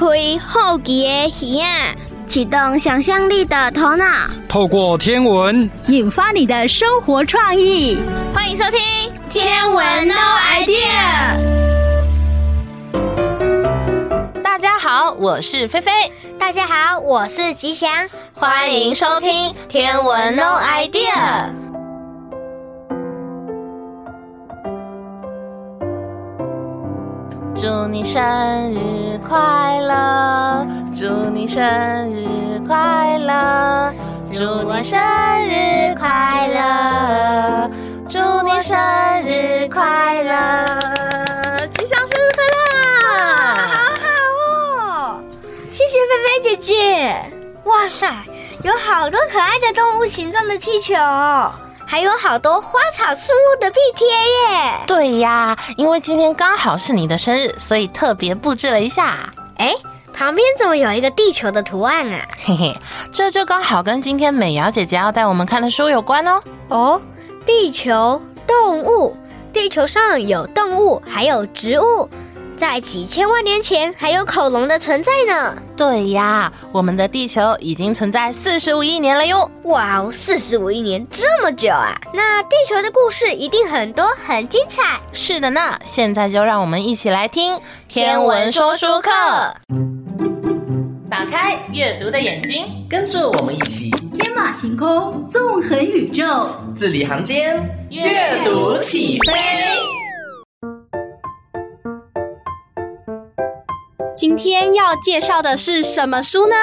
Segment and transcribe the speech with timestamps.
[0.00, 0.06] 开
[0.38, 1.94] 好奇的耳啊，
[2.26, 4.06] 启动想象力的头脑，
[4.48, 7.98] 透过天文引发你的生活创意。
[8.32, 8.80] 欢迎收听
[9.28, 10.14] 《天文 No
[10.54, 11.36] Idea》。
[14.42, 15.92] 大家好，我是菲菲。
[16.38, 18.08] 大家好，我是吉祥。
[18.32, 21.12] 欢迎收听《天文 No Idea》。
[27.60, 30.66] 祝你生日快乐！
[30.96, 31.62] 祝你生
[32.10, 33.92] 日快乐！
[34.32, 34.98] 祝你生
[35.44, 37.70] 日快乐！
[38.08, 38.74] 祝你生
[39.26, 41.68] 日快乐！
[41.74, 42.58] 吉祥生日快乐！
[43.68, 44.08] 好好
[44.40, 45.20] 哦，
[45.70, 47.14] 谢谢菲菲姐姐。
[47.64, 48.10] 哇塞，
[48.62, 50.94] 有好多可爱的动物形状的气球。
[51.90, 54.84] 还有好多花草树木的壁贴耶！
[54.86, 59.28] 对呀，因为今天刚好是你的生日，所以特别布置了一下。
[59.56, 59.74] 哎，
[60.12, 62.28] 旁边怎么有一个地球的图案啊？
[62.44, 62.80] 嘿嘿，
[63.12, 66.40] 这就刚好跟今天美瑶姐姐要带我们看的书有关哦。
[66.68, 67.02] 哦，
[67.44, 69.16] 地球动物，
[69.52, 72.08] 地球上有动物，还有植物。
[72.60, 75.56] 在几千万年前，还有恐龙的存在呢。
[75.78, 79.50] 对呀，我们的地球已经存在四十五亿年了哟。
[79.64, 81.98] 哇哦，四十五亿年这么久啊！
[82.12, 85.00] 那地球的故事一定很多，很精彩。
[85.10, 87.54] 是的呢，现在就让我们一起来听
[87.88, 89.10] 《天文说书课》。
[91.10, 97.56] 打开阅读的眼睛，跟着我们一起天马行空，纵横宇宙，字里行间，
[97.88, 99.32] 阅读起飞。
[104.30, 106.54] 今天要介绍的是什么书呢？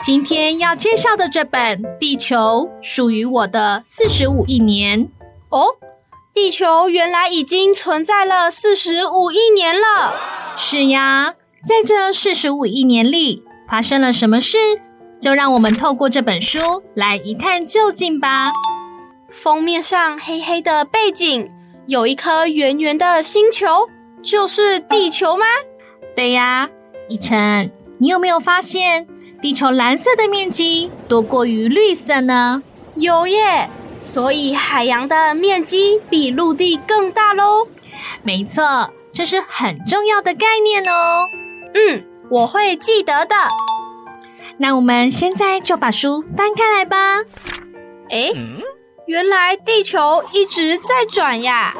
[0.00, 5.00] 今天要介绍的这本《地球属于我的四十五亿年》
[5.48, 5.74] 哦，
[6.32, 10.14] 地球原来已经存在了四十五亿年了。
[10.56, 11.34] 是呀，
[11.66, 14.56] 在这四十五亿年里发生了什么事？
[15.20, 16.60] 就让我们透过这本书
[16.94, 18.52] 来一探究竟吧。
[19.32, 21.50] 封面上黑黑的背景，
[21.88, 23.88] 有一颗圆圆的星球，
[24.22, 25.44] 就是地球吗？
[26.14, 26.70] 对呀，
[27.08, 29.06] 一晨，你有没有发现
[29.42, 32.62] 地球蓝色的面积多过于绿色呢？
[32.94, 33.68] 有耶，
[34.02, 37.68] 所以海洋的面积比陆地更大喽。
[38.22, 41.28] 没错，这是很重要的概念哦。
[41.74, 43.34] 嗯，我会记得的。
[44.56, 46.96] 那我们现在就把书翻开来吧。
[48.08, 48.32] 诶，
[49.06, 51.74] 原来地球一直在转呀。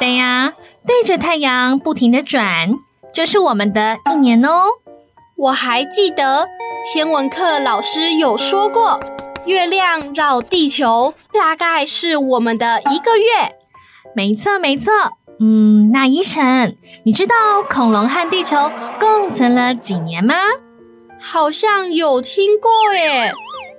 [0.00, 0.54] 对呀，
[0.86, 2.74] 对着太阳不停的转。
[3.16, 4.64] 这是我们的一年哦，
[5.36, 6.50] 我还记得
[6.92, 9.00] 天文课老师有说过，
[9.46, 13.56] 月亮绕地球大概是我们的一个月。
[14.14, 14.92] 没错，没错。
[15.40, 20.34] 嗯，那依晨，你知道恐龙和地球共存了几年吗？
[21.18, 23.32] 好像有听过耶，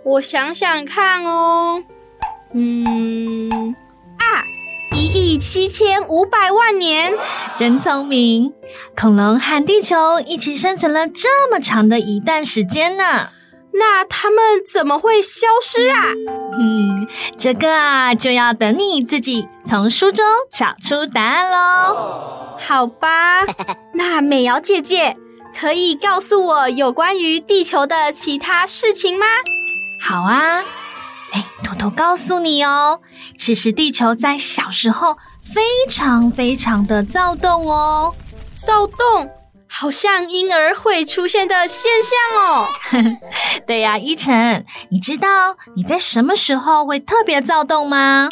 [0.04, 1.84] 我想想看哦。
[2.56, 3.37] 嗯。
[5.38, 7.14] 七千五百万年，
[7.56, 8.54] 真聪明！
[8.96, 13.30] 恐龙和地球一起生存了这么长的一段时间呢。
[13.74, 16.06] 那它们怎么会消失啊？
[16.60, 22.56] 嗯，这个啊，就要等你自己从书中找出答案喽。
[22.60, 23.46] 好吧，
[23.94, 25.16] 那美瑶姐姐
[25.60, 29.28] 可以告诉我有关于地球的其他事情吗？
[30.02, 30.64] 好啊。
[31.34, 33.02] 哎，偷偷告诉你哦，
[33.48, 38.14] 其实地球在小时候非常非常的躁动哦。
[38.54, 39.30] 躁动，
[39.70, 42.68] 好像婴儿会出现的现象哦。
[43.66, 48.28] 对呀，依晨，你知道你在什么时候会特别躁动吗？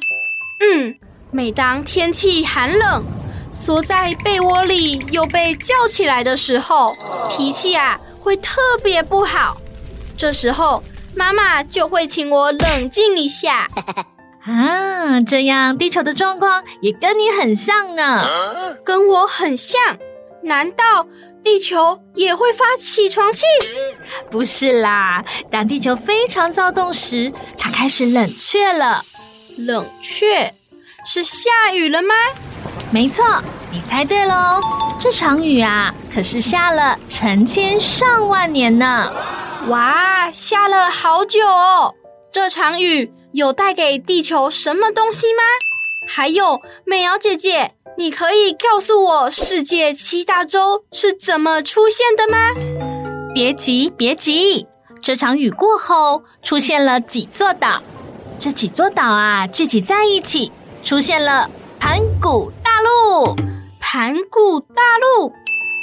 [0.60, 0.94] 嗯，
[1.32, 3.02] 每当天气寒冷，
[3.54, 6.92] 缩在被窝里又被叫起来的时候，
[7.32, 9.56] 脾气啊会特别不好。
[10.18, 10.84] 这时候。
[11.18, 13.70] 妈妈就会请我冷静一下
[14.46, 18.28] 啊，这样地球的状况也跟你很像呢，
[18.84, 19.80] 跟我很像。
[20.44, 21.08] 难道
[21.44, 23.44] 地球也会发起床气？
[24.30, 29.04] 不是啦，当地球非常躁动时，它开始冷却了。
[29.58, 30.54] 冷却
[31.06, 32.14] 是下雨了吗？
[32.92, 33.26] 没错，
[33.72, 34.62] 你猜对喽。
[35.00, 39.12] 这场雨啊，可是下了成千上万年呢。
[39.70, 41.96] 哇，下了好久哦！
[42.32, 45.44] 这场雨有带给地球什么东西吗？
[46.08, 52.54] 还有，美瑶姐姐，你可以告诉我世界七大洲是怎么出现的吗？
[53.34, 54.68] 别急，别急，
[55.04, 57.84] 这场雨过后出现了几座岛，
[58.40, 60.54] 这几座岛啊聚集在一起，
[60.86, 63.36] 出现了盘古大陆。
[63.82, 65.34] 盘古大陆。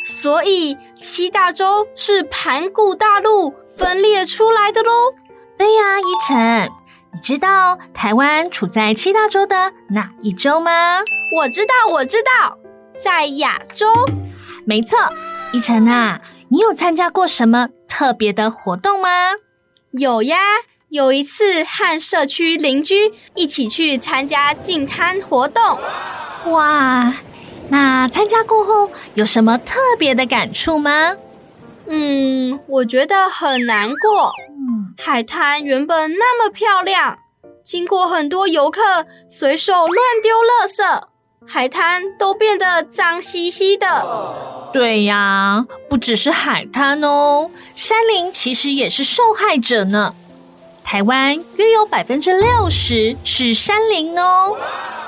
[0.07, 5.11] 所以七大洲是盘古大陆分裂出来的喽。
[5.59, 6.71] 对呀，依晨，
[7.15, 11.01] 你知道台湾处在七大洲的哪一洲吗？
[11.37, 12.59] 我知道，我知道，
[12.99, 13.87] 在亚洲。
[14.65, 14.99] 没错，
[15.53, 19.09] 依晨啊，你有参加过什么特别的活动吗？
[19.93, 20.39] 有呀，
[20.89, 25.79] 有一次和社区邻居一起去参加净滩活动。
[26.47, 27.15] 哇！
[27.69, 31.17] 那参加过后有什么特别的感触吗？
[31.87, 34.33] 嗯，我觉得很难过。
[34.93, 37.19] 嗯，海滩原本那么漂亮，
[37.65, 41.03] 经过很多游客随手乱丢垃圾，
[41.47, 44.71] 海滩都变得脏兮兮的。
[44.73, 50.15] 对呀，不只是海滩哦，山林其实也是受害者呢。
[50.85, 54.57] 台湾约有百分之六十是山林哦。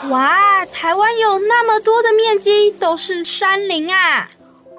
[0.09, 4.29] 哇，台湾有那么多的面积都是山林啊！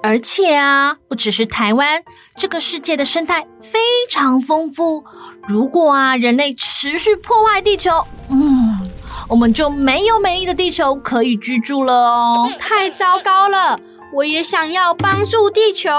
[0.06, 2.04] 而且啊，不只是台湾，
[2.38, 5.04] 这个世界的生态非常丰富。
[5.48, 8.88] 如果啊，人类持续破坏地球，嗯，
[9.28, 12.48] 我们就没有美丽的地球可以居住了哦。
[12.56, 13.80] 太糟糕了！
[14.14, 15.90] 我也想要帮助地球。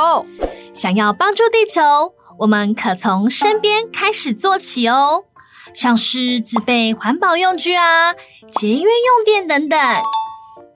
[0.73, 5.25] 想要帮助地球，我们可从身边开始做起哦。
[5.73, 8.13] 像是自备环保用具啊，
[8.53, 9.77] 节约用电等等。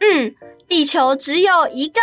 [0.02, 0.36] 嗯，
[0.72, 2.00] 地球只有一个，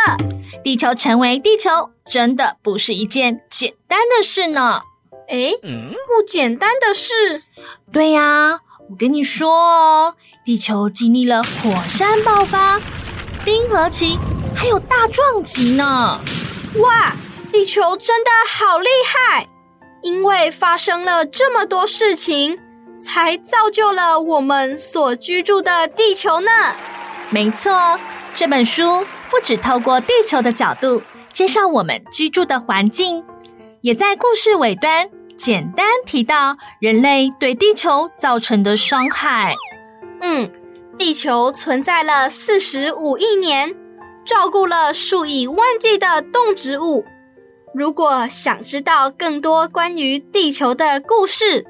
[0.63, 4.83] 地球成为地球真的不是一件简单的事呢。
[5.29, 7.45] 诶，不简单的事？
[7.91, 8.61] 对呀，
[8.91, 12.79] 我跟你说哦，地球经历了火山爆发、
[13.43, 14.19] 冰河期，
[14.55, 16.21] 还有大撞击呢。
[16.77, 17.17] 哇，
[17.51, 19.49] 地球真的好厉害！
[20.03, 22.59] 因为发生了这么多事情。
[23.01, 26.51] 才造就了我们所居住的地球呢。
[27.31, 27.97] 没错，
[28.39, 31.03] 这本书不只透过地球的角度
[31.33, 33.25] 介绍我们居住的环境，
[33.81, 39.57] 也在故事尾端简单提到人类对地球造成的伤害。
[40.21, 40.53] 嗯，
[40.97, 43.75] 地球存在了四十五亿年，
[44.25, 47.05] 照顾了数以万计的动植物。
[47.75, 51.67] 如果想知道更多关于地球的故事，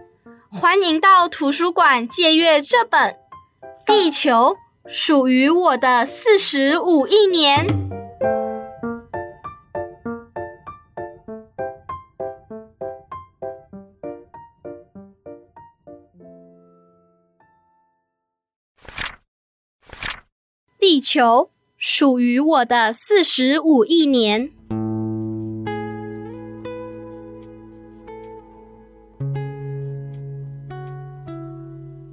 [0.53, 3.12] 欢迎到图书馆借阅这本
[3.87, 4.59] 《地球
[4.90, 7.67] 属于我的四十五亿年》。
[20.79, 24.50] 地球属于我的四十五亿年。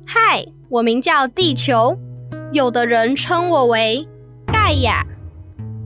[0.06, 1.98] 嗨我名叫地球，
[2.56, 4.08] 有的人称我为
[4.48, 5.06] 盖亚，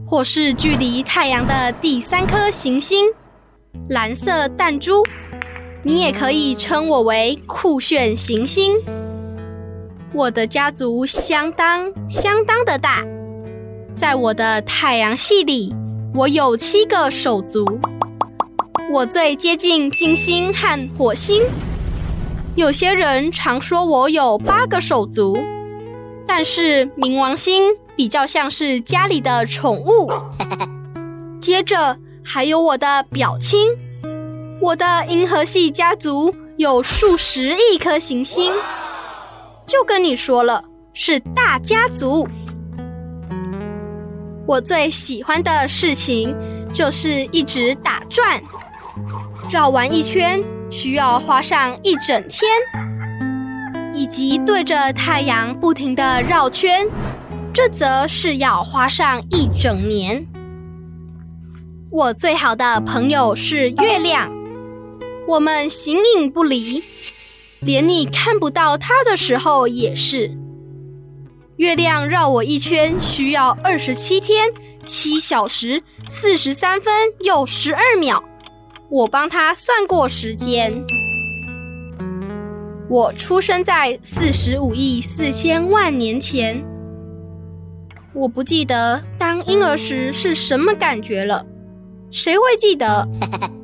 [0.06, 3.08] 或是距离太阳的第三颗行星——
[3.90, 5.04] 蓝色弹珠。
[5.82, 8.74] 你也可以称我为酷炫行星。
[10.14, 13.04] 我的家族相当相当的大，
[13.96, 15.74] 在我的太阳系里，
[16.14, 17.66] 我有七个手足。
[18.94, 21.42] 我最接近金星和火星。
[22.54, 25.36] 有些人常说我有八个手足，
[26.32, 27.64] 但是冥王星
[27.96, 30.12] 比较像是家里的宠物。
[31.42, 33.68] 接着还有我的表亲，
[34.62, 38.54] 我的银河系家族有数十亿颗行星，
[39.66, 40.64] 就跟你说了，
[40.94, 42.28] 是大家族。
[44.46, 46.36] 我最喜欢的事情
[46.72, 48.40] 就是一直打转，
[49.50, 50.40] 绕完一圈。
[50.72, 52.48] 需要花上一整天，
[54.00, 56.88] 以及对着太阳不停的绕圈，
[57.54, 60.26] 这则是要花上一整年。
[61.92, 64.32] 我最好的朋友是月亮，
[65.28, 66.82] 我们形影不离，
[67.60, 70.32] 连你看不到它的时候也是。
[71.58, 74.48] 月亮绕我一圈需要二十七天、
[74.86, 78.24] 七小时、四十三分又十二秒。
[78.90, 80.86] 我帮他算过时间。
[82.90, 86.60] 我出生在四十五亿四千万年前。
[88.14, 91.46] 我不记得当婴儿时是什么感觉了，
[92.10, 93.08] 谁会记得？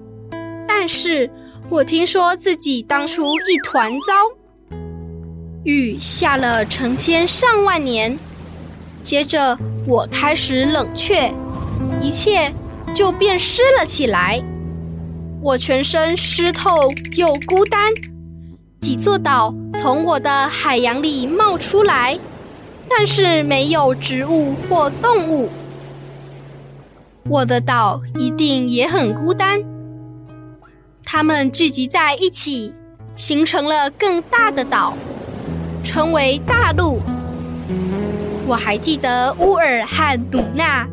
[0.67, 1.29] 但是
[1.70, 4.77] 我听说自己当初一团糟，
[5.63, 8.15] 雨下了成千上万年，
[9.01, 11.34] 接着我开始冷却，
[12.00, 12.53] 一切
[12.94, 14.39] 就变湿了起来。
[15.41, 17.91] 我全身湿透又孤单，
[18.86, 22.20] 几座岛从我的海洋里冒出来，
[22.88, 25.50] 但是没有植物或动物。
[27.27, 29.60] 我的岛一定也很孤单。
[31.04, 32.75] 他们聚集在一起，
[33.15, 34.94] 形成了更大的岛，
[35.84, 37.01] 称为大陆。
[38.46, 40.88] 我还记得乌尔和努纳，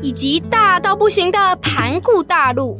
[0.00, 2.78] 以及大到不行的盘古大陆。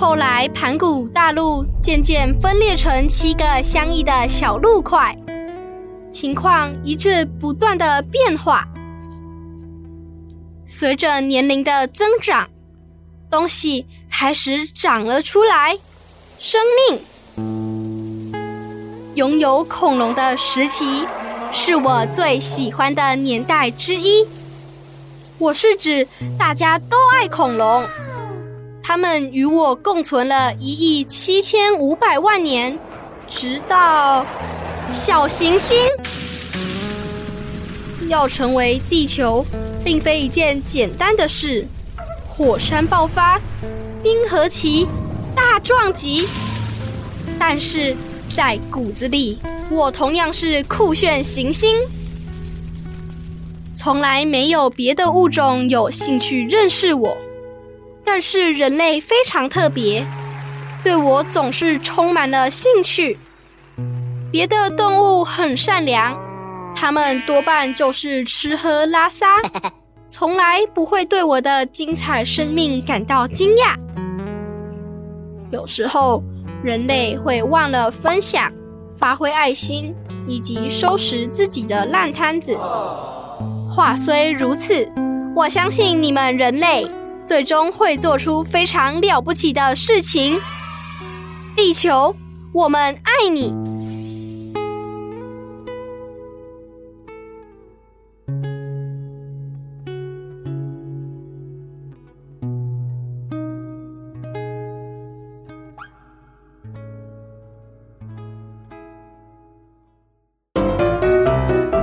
[0.00, 5.12] 后来，盘古大陆渐渐分裂成七个相异的小陆块，
[6.08, 8.64] 情况一直不断的变化。
[10.64, 12.48] 随着年龄的增长，
[13.28, 15.76] 东西开始长了出来，
[16.38, 17.00] 生命。
[19.16, 21.04] 拥有恐龙的时期，
[21.50, 24.24] 是我最喜欢的年代之一。
[25.38, 26.06] 我是指
[26.38, 27.84] 大家都爱恐龙。
[28.88, 32.78] 他们与我共存了一亿七千五百万年，
[33.28, 34.24] 直到
[34.90, 35.76] 小行星
[38.08, 39.44] 要成为地球，
[39.84, 41.66] 并非一件简单的事。
[42.26, 43.38] 火山爆发，
[44.02, 44.86] 冰河期，
[45.36, 46.26] 大撞击。
[47.38, 47.94] 但是
[48.34, 49.38] 在骨子里，
[49.70, 51.76] 我同样是酷炫行星。
[53.76, 57.14] 从来没有别的物种有兴趣认识我。
[58.10, 60.04] 但是人类非常特别，
[60.82, 63.18] 对我总是充满了兴趣。
[64.32, 66.18] 别的动物很善良，
[66.74, 69.26] 它们多半就是吃喝拉撒，
[70.08, 73.76] 从来不会对我的精彩生命感到惊讶。
[75.50, 76.22] 有时候
[76.64, 78.50] 人类会忘了分享、
[78.96, 79.94] 发挥爱心
[80.26, 82.58] 以及收拾自己的烂摊子。
[83.70, 84.90] 话虽如此，
[85.36, 86.90] 我相信你们人类。
[87.28, 90.40] 最终会做出非常了不起的事情。
[91.54, 92.16] 地球，
[92.54, 93.54] 我们爱你。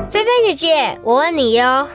[0.09, 1.87] 菲菲姐姐，我问你哟。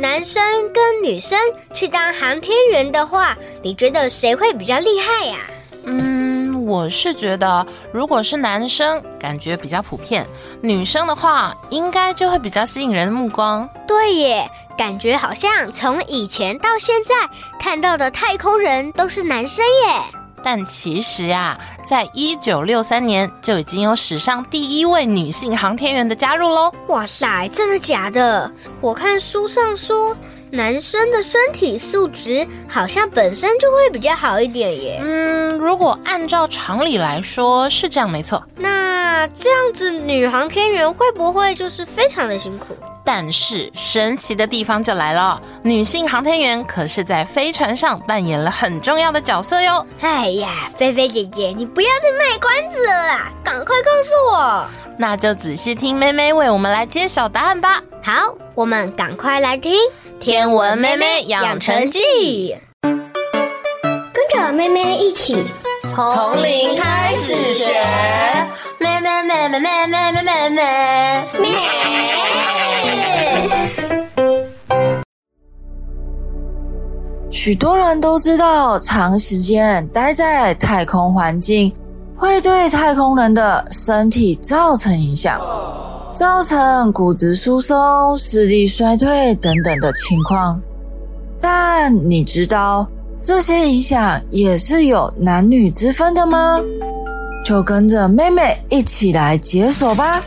[0.00, 0.42] 男生
[0.72, 1.38] 跟女生
[1.74, 5.36] 去当航天员的话，你觉得谁会比较厉害呀？
[5.84, 10.24] 嗯，我是觉得，如果是男生，感觉比较普遍；
[10.62, 13.68] 女生的话，应该就会比较吸引人的目光。
[13.86, 17.14] 对耶，感觉好像从以前到现在
[17.58, 20.19] 看到的太空人都是男生耶。
[20.42, 26.72] 但其实啊，在一九六三年就已经有史上第一位女性航天员的加入喽！
[26.88, 28.50] 哇塞，真的假的？
[28.80, 30.16] 我看书上说，
[30.50, 35.00] 男生的身体素质好像本身就会比较好一点耶。
[35.02, 38.42] 嗯，如果按照常理来说是这样，没错。
[38.56, 42.76] 那这样子，女航天员会不会就是非常的辛苦？
[43.12, 49.84] 但是神奇的地方就来了，女性航天员可是在飞船上扮演了很重要的角色哟。
[50.00, 50.48] 哎呀，
[50.78, 54.64] 菲菲姐姐，你不要再卖关子了啦，赶快告诉我。
[54.96, 57.82] 那就仔细听妹妹为我们来揭晓答案吧。
[58.00, 58.12] 好，
[58.54, 59.74] 我们赶快来听
[60.20, 62.54] 《天文妹妹养成记》，
[64.12, 65.44] 跟着妹妹一起
[65.92, 67.84] 从零开始学。
[68.78, 71.79] 妹妹妹妹妹妹妹妹妹妹。
[77.42, 81.72] 许多人都知道，长时间待在太空环境
[82.14, 85.40] 会对太空人的身体造成影响，
[86.12, 90.60] 造成骨质疏松、视力衰退等等的情况。
[91.40, 92.86] 但你知道
[93.22, 96.60] 这些影响也是有男女之分的吗？
[97.42, 100.22] 就跟着妹妹一起来解锁吧。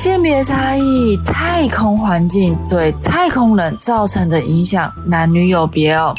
[0.00, 6.14] 性别差异，太空环境对太空人造成的影响，男女有别哦。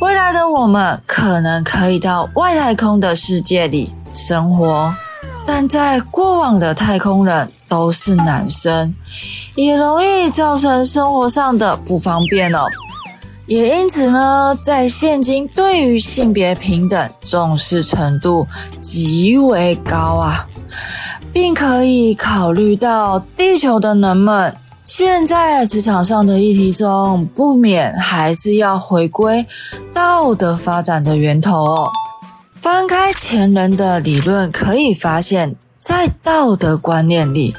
[0.00, 4.94] 未来的我们可能可以到外太空的世界里生活，
[5.44, 8.94] 但在过往的太空人都是男生，
[9.56, 12.60] 也容易造成生活上的不方便哦。
[13.46, 18.46] 也因此呢，在现今对于性别平等重视程度
[18.80, 20.46] 极为高啊。
[21.36, 29.44] 并可以考虑到地球的人们现在职场上的议题中，不免还是要回归
[29.92, 31.90] 道德发展的源头哦。
[32.62, 37.54] 翻开前人的理论，可以发现，在道德观念里，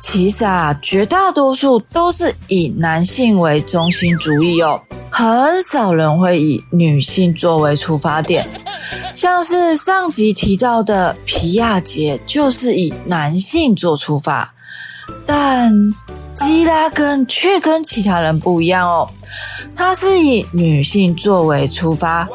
[0.00, 4.80] 其实啊，绝大多数都是以男性为中心主义哦，
[5.14, 8.48] 很少人会以女性作为出发点。
[9.14, 14.54] 像是上集提到的皮亚杰，就是以男性做出发，
[15.26, 15.70] 但
[16.32, 19.10] 基拉根却跟其他人不一样哦，
[19.76, 22.26] 他是以女性作为出发，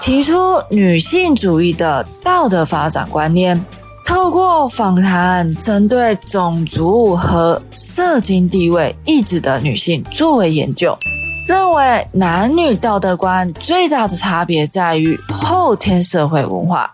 [0.00, 3.64] 提出女性主义的道德发展观念，
[4.04, 10.98] 透过访谈针对种族和社经地位异质的女性作为研究。
[11.46, 16.92] 认为男女道德观最大的差别在于后天社会文化，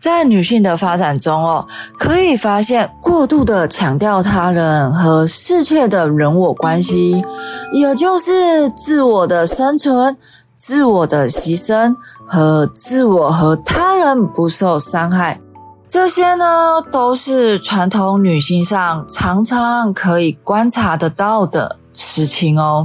[0.00, 1.66] 在女性的发展中哦，
[1.98, 7.24] 可以发现过度的强调他人和世界的人我关系，
[7.72, 10.16] 也就是自我的生存、
[10.56, 11.94] 自我的牺牲
[12.26, 15.40] 和自我和他人不受伤害，
[15.88, 22.84] 这些呢都是传统女性上常常可以观察得到的事情哦。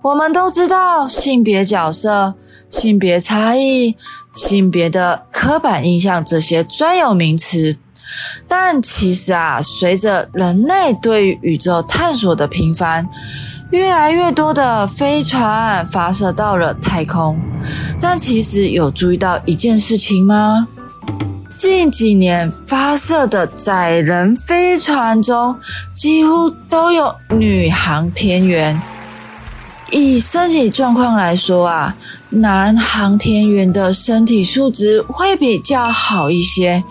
[0.00, 2.34] 我们都知道性别角色、
[2.70, 3.96] 性别差异、
[4.32, 7.76] 性别的刻板印象这些专有名词，
[8.46, 13.06] 但其实啊，随着人类对于宇宙探索的频繁，
[13.70, 17.36] 越来越多的飞船发射到了太空，
[18.00, 20.68] 但其实有注意到一件事情吗？
[21.56, 25.56] 近几年发射的载人飞船中，
[25.92, 28.80] 几乎都有女航天员。
[29.90, 31.94] 以身体状况来说啊，
[32.28, 36.82] 男航天员的身体素质会比较好一些，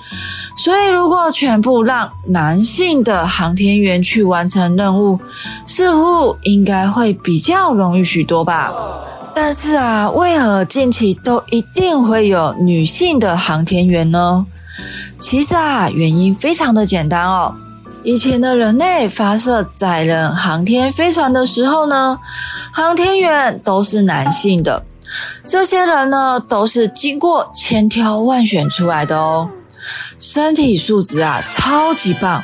[0.58, 5.20] 所以如果全部让男性的航天员去完成任务，
[5.66, 8.74] 似乎应该会比较容易许多吧。
[9.36, 14.44] 但是啊，为何近期都一定会有女性的航天员呢？
[15.20, 17.54] 其实啊，原因非常的简单哦。
[18.08, 22.18] 以前的人类发射载人航天飞船的时候呢，
[22.72, 24.82] 航天员都是男性的。
[25.44, 29.50] 这些人呢，都是经过千挑万选出来的哦，
[30.20, 32.42] 身体素质啊超级棒。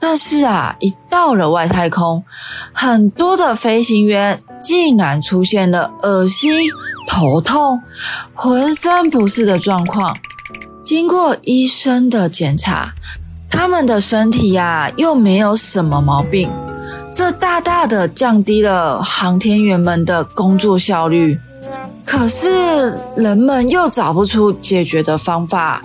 [0.00, 2.24] 但是啊，一到了外太空，
[2.72, 6.70] 很多的飞行员竟然出现了恶心、
[7.06, 7.78] 头痛、
[8.32, 10.16] 浑身不适的状况。
[10.82, 12.94] 经过医生的检查。
[13.52, 16.50] 他们的身体呀，又没有什么毛病，
[17.14, 21.38] 这大大的降低了航天员们的工作效率。
[22.04, 25.82] 可是人们又找不出解决的方法。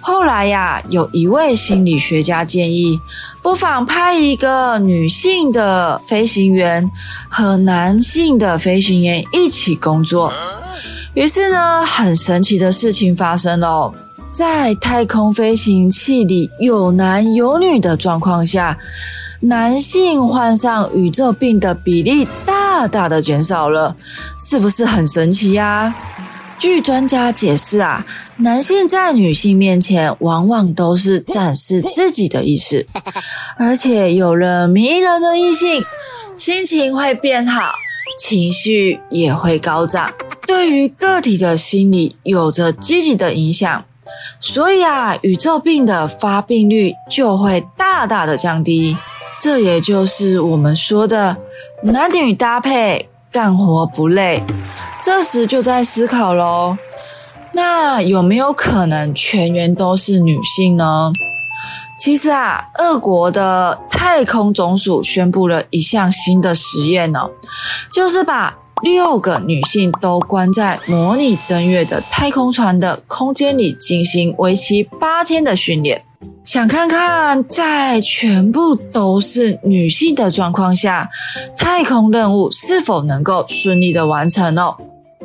[0.00, 2.98] 后来呀，有一位心理学家建议，
[3.40, 6.90] 不妨派一个女性的飞行员
[7.28, 10.32] 和男性的飞行员一起工作。
[11.14, 13.92] 于是呢，很神奇的事情发生了。
[14.32, 18.78] 在太空飞行器里有男有女的状况下，
[19.40, 23.94] 男性患上宇宙病的比例大大的减少了，
[24.38, 25.94] 是不是很神奇呀？
[26.58, 28.04] 据专家解释啊，
[28.36, 32.86] 男性在女性面前往往都是展示自己的意识，
[33.58, 35.82] 而且有了迷人的异性，
[36.36, 37.72] 心情会变好，
[38.18, 40.12] 情绪也会高涨，
[40.46, 43.84] 对于个体的心理有着积极的影响。
[44.40, 48.96] 所以啊，宇宙病的发病率就会大大的降低。
[49.40, 51.36] 这也就是我们说的
[51.82, 54.42] 男女搭配，干活不累。
[55.02, 56.76] 这时就在思考喽，
[57.52, 61.10] 那有没有可能全员都是女性呢？
[61.98, 67.20] 其实啊，俄国的太空总署宣布了一项新的实验呢，
[67.90, 76.02] 就是把六个女性都关在模拟登月的太空船的空间里进行为期八天的训练，
[76.44, 81.10] 想看看在全部都是女性的状况下，
[81.56, 84.76] 太空任务是否能够顺利的完成哦。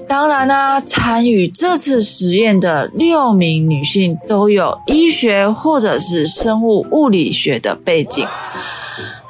[0.08, 8.28] 当然啦、啊，参与这次实验的六名女性都有医学或者是生物物理学的背景。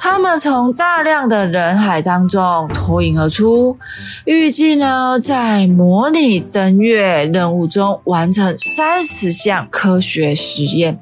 [0.08, 3.76] 他们从大量的人海当中脱颖而出，
[4.24, 10.96] 预计呢，在模拟登月任务中完成三十项科学实验。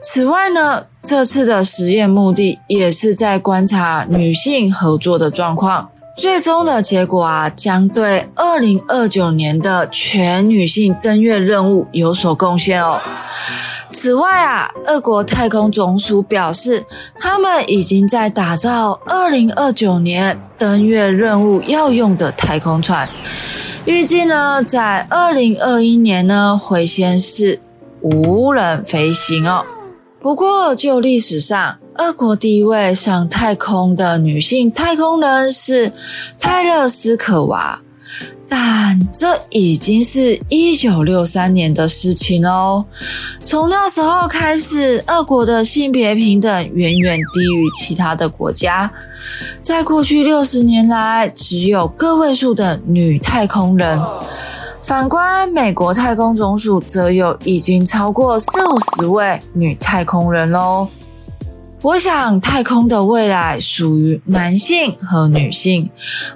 [0.00, 5.90] 此外呢，这次的实验目的也是在观察女性合作的状况。
[6.16, 13.00] 最终的结果啊，将对二零二九年的全女性登月任务有所贡献哦。
[14.04, 16.84] 此外啊，俄国太空总署表示，
[17.18, 23.08] 他们已经在打造二零二九年登月任务要用的太空船，
[23.86, 27.58] 预计呢，在二零二一年呢会先是
[28.02, 29.64] 无人飞行哦。
[30.20, 35.90] 不过，就历史上，俄国第一位上太空的女性太空人是
[36.38, 37.80] 泰勒斯科娃。
[38.56, 42.84] 但这已经是一九六三年的事情哦。
[43.42, 48.88] 从那时候开始，俄国的性别平等远远低于其他的国家。
[49.60, 54.00] 在过去六十年来，只有个位数的女太空人。
[54.80, 60.86] 反观美国太空总署，则有已经超过四五十位女太空人喽。
[61.84, 65.90] 我想，太空的未来属于男性和女性，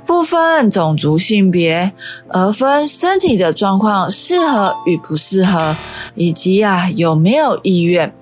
[0.04, 1.90] 不分种族性别，
[2.28, 5.74] 而分身体的状况适合与不适合，
[6.14, 8.14] 以及啊有没有意愿。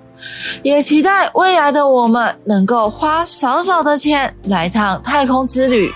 [0.63, 5.91] 也期待未来的我们能够花少少的钱来趟太空之旅。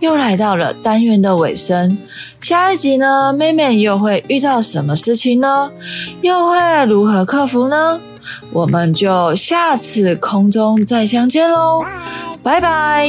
[0.00, 1.96] 又来到了单元的尾声，
[2.38, 5.70] 下一集呢，妹妹又会遇到什么事情呢？
[6.20, 7.98] 又会如何克服呢？
[8.52, 11.84] 我们就下次空中再相见喽，
[12.42, 13.08] 拜拜。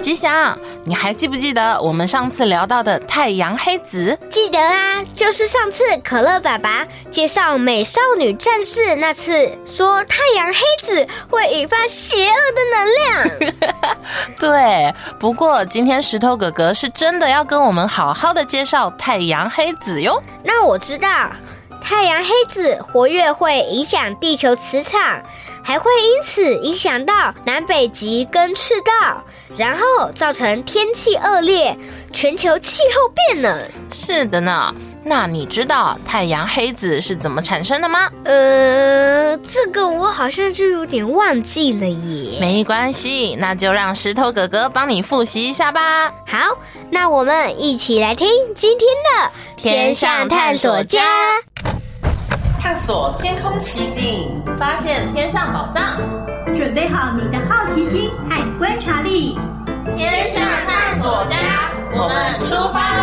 [0.00, 4.18] 吉祥，你还记不记得我们上次聊到的太阳黑子？
[4.28, 13.96] 记得啊，就是上次可乐爸爸介绍美少女战士那次，说太阳黑子会引发邪恶的能量。
[14.38, 20.22] 对，不过今天石头哥哥是真的要跟我们好好的介绍太阳黑子哟。
[20.42, 21.30] 那我知道，
[21.80, 25.22] 太阳黑子活跃会影响地球磁场。
[25.66, 29.24] 还会因此影响到南北极跟赤道，
[29.56, 31.74] 然后造成天气恶劣，
[32.12, 33.70] 全球气候变冷。
[33.90, 38.10] 是的呢，那你知道太阳黑子是怎么产生的吗？
[38.24, 42.38] 呃，这个我好像就有点忘记了耶。
[42.38, 46.12] 没关系，那就让石头哥哥帮你复习一下吧。
[46.26, 46.58] 好，
[46.90, 51.00] 那我们一起来听今天的天上探索家。
[52.64, 56.00] 探索天空奇景，发现天上宝藏。
[56.56, 59.38] 准备好你的好奇心和观察力，
[59.94, 61.36] 天象探索家，
[61.92, 63.02] 我们出发喽！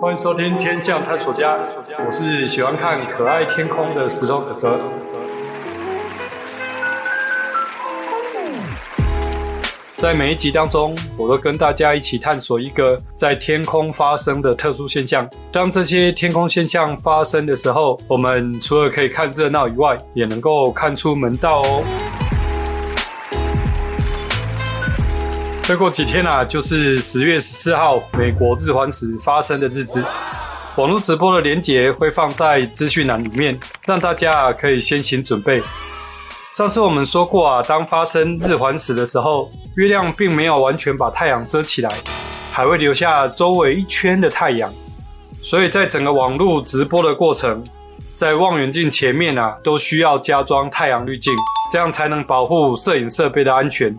[0.00, 1.56] 欢迎收听《天象探索家》，
[2.04, 4.80] 我是喜欢看可爱天空的石头哥哥。
[9.96, 15.26] 在每一集当中，我都跟大家一起探索一个在天空发生的特殊现象。
[15.50, 21.82] 当这些天空现象发生的时候，我们除了可以看热闹以外，也能够看出门道哦。
[25.64, 30.04] 再过几天啊，就是十月十四号，美国日环食发生的日子。
[30.76, 35.62] 网络直播的连结会放在资讯栏里面，让大家可以先行准备。
[36.56, 41.90] 上次我们说过啊，当发生日环食的时候，月亮并没有完全把太阳遮起来，
[42.50, 44.72] 还会留下周围一圈的太阳。
[45.42, 47.62] 所以在整个网络直播的过程，
[48.14, 51.34] 在望远镜前面啊，都需要加装太阳滤镜，
[51.70, 53.94] 这样才能保护摄影设备的安全。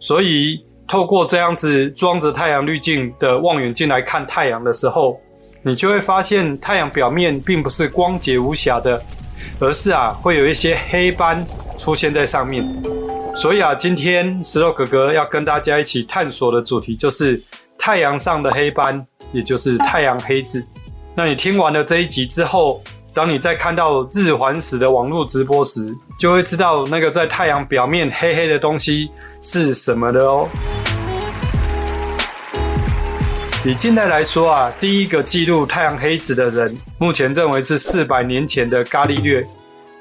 [0.00, 5.20] 所以透过这样子装着太阳滤镜的望远镜来看太阳的时候，
[5.62, 9.00] 你就会发现太阳表面并不是光洁无瑕的，
[9.60, 11.46] 而是啊，会有一些黑斑。
[11.78, 12.68] 出现在上面，
[13.36, 17.40] 所以啊，今天石头哥哥要跟大家一起探索的主题就是
[17.78, 20.62] 太阳上的黑斑，也就是太阳黑子。
[21.14, 22.82] 那你听完了这一集之后，
[23.14, 29.08] 当你在看到日环食的网络直播时，就会知道那个在太阳表面黑黑的东西
[29.40, 30.48] 是什么的哦。
[33.64, 39.46] 以近代来说啊，第一个记录太阳黑子的人，目前认为是四百年前的伽利略。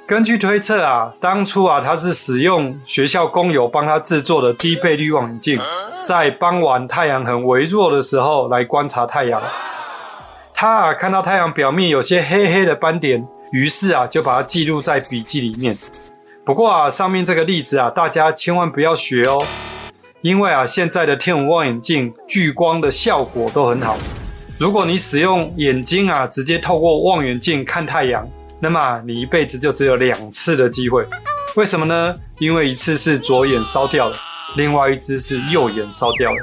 [0.07, 5.59] 根据推测啊，当初啊，他是使用学校工友帮他制作的低倍率望远镜，
[6.01, 9.41] 在傍晚太阳很微弱的时候来观察太阳。
[10.53, 15.77] 他啊看到太阳表面有些黑黑的斑点，于是啊就把它记录在笔记里面。
[16.45, 19.45] 不过啊，上面这个例子啊，大家千万不要学哦，
[20.21, 23.97] 因为啊现在的天文望远镜聚光的效果都很好。
[24.57, 28.25] 如果你使用眼睛啊直接透过望远镜看太阳。
[28.59, 31.05] 那么你一辈子就只有两次的机会，
[31.55, 32.15] 为什么呢？
[32.39, 34.15] 因为一次是左眼烧掉了，
[34.55, 36.37] 另外一只是右眼烧掉了。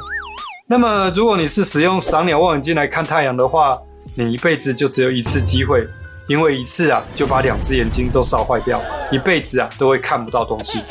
[0.68, 3.77] 那么如果你是使用赏鸟望远镜来看太阳的话，
[4.14, 5.87] 你一辈子就只有一次机会，
[6.29, 10.83] 因为一次啊就把两只眼睛都烧坏掉，一辈子啊都会看不到东西。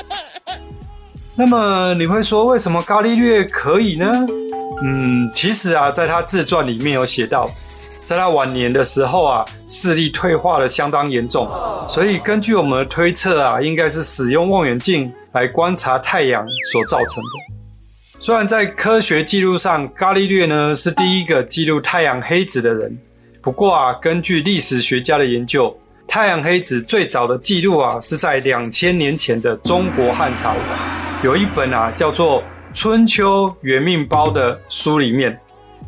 [1.36, 4.26] 那么你会说，为什么伽利略可以呢？
[4.84, 7.50] 嗯，其实啊，在他自传里面有写到。
[8.06, 11.50] 在他晚年的时候啊，视力退化的相当严重，
[11.88, 18.20] 所以根据我们的推测啊，应该是使用望远镜来观察太阳所造成的。
[18.20, 22.98] 虽然在科学记录上，伽利略呢是第一个记录太阳黑子的人，
[23.42, 25.76] 不过啊，根据历史学家的研究，
[26.08, 30.56] 太阳黑子最早的记录啊是在两千年前的中国汉朝，
[31.24, 32.42] 有一本啊叫做
[32.74, 35.38] 《春秋元命包》的书里面，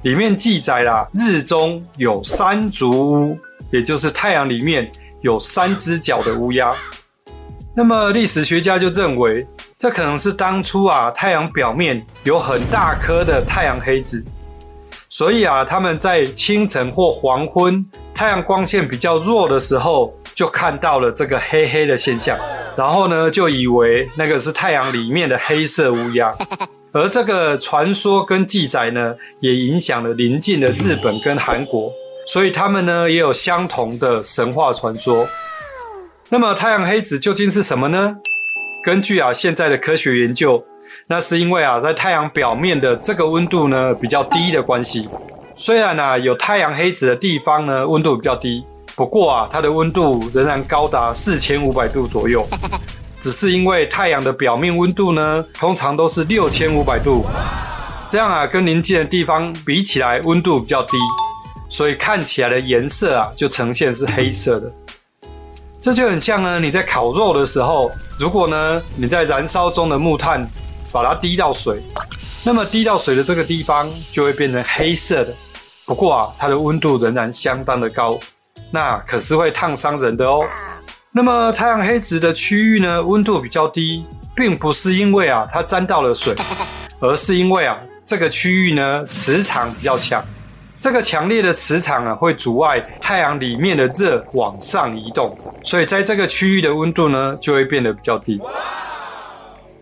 [0.06, 3.38] 里面记载了日中有三足乌，
[3.72, 4.90] 也就是太阳里面。
[5.22, 6.72] 有三只脚的乌鸦，
[7.76, 9.44] 那么历史学家就认为，
[9.76, 14.24] 这可能是当初啊太阳表面有很大颗的太阳黑子，
[15.10, 22.38] 所以啊他们在清晨或黄昏太阳光线比较弱的时候，就看到了这个黑黑的现象，
[22.78, 26.32] 然后呢就以为那个是太阳里面的黑色乌鸦，
[26.96, 31.92] 而这个传说跟记载呢，也影响了邻近的日本跟韩国。
[32.26, 35.28] 所以他们呢也有相同的神话传说。
[36.30, 38.16] 那么太阳黑子究竟是什么呢？
[38.82, 40.64] 根据啊现在的科学研究，
[41.08, 45.10] 那是因为啊在太阳表面的这个温度呢比较低的关系。
[45.54, 48.64] 虽然啊有太阳黑子的地方呢温度比较低，
[48.96, 52.48] 不过啊它的温度仍然高达四千五百度左右。
[53.26, 57.26] 只是因为太阳的表面温度呢通常都是六千五百度，
[58.08, 60.92] 这样啊跟邻近的地方比起来温度比较低。
[61.68, 64.72] 所以看起来的颜色啊，就呈现是黑色的。
[65.82, 70.48] 这就很像呢，你在烤肉的时候，如果呢你在燃烧中的木炭
[70.92, 71.82] 把它滴到水，
[72.44, 75.34] 那么滴到水的这个地方就会变成黑色的。
[75.88, 78.20] 不过啊，它的温度仍然相当的高，
[78.70, 80.46] 那可是会烫伤人的哦。
[81.18, 86.36] 那么太阳黑子的区域呢，温度比较低，并不是因为啊它沾到了水，
[87.00, 90.22] 而是因为啊这个区域呢磁场比较强。
[90.78, 98.42] 这个强烈的磁场啊，会阻碍太阳里面的热往上移动，所以在这个区域的温度呢，就会变得比较低。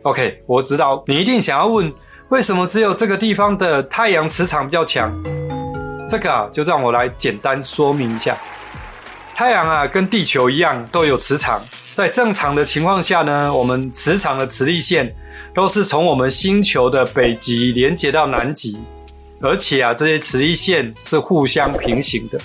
[0.04, 1.91] OK，我知道你一定想要问，
[2.30, 5.12] 为什么只有这个地方的太阳磁场比较强？
[6.08, 8.38] 这个啊，就让我来简单说明一下。
[9.36, 11.60] 太阳啊，跟地球一样都有磁场，
[11.91, 15.13] 在正常的情况下呢，我们磁场的磁力线
[15.56, 18.80] 都是从我们星球的北极连接到南极。
[19.41, 22.39] 而且啊，这些磁力线是互相平行的。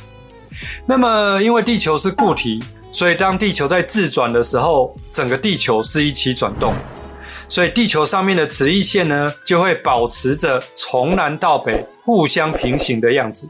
[0.86, 6.74] 那么，因为地球是固体，所以当地球在自转的时候，整个地球是一起转动。
[7.48, 13.48] 所以，地球上面的磁力线呢，就会保持着从南到北互相平行的样子。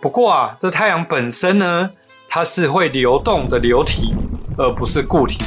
[0.00, 1.90] 不过啊，这太阳本身呢，
[2.34, 4.12] 它是会流动的流体，
[4.58, 5.38] 而不是固体。